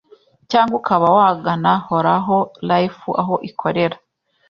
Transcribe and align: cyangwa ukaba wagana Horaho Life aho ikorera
cyangwa 0.51 0.75
ukaba 0.79 1.07
wagana 1.17 1.71
Horaho 1.87 2.37
Life 2.69 3.07
aho 3.21 3.35
ikorera 3.49 3.97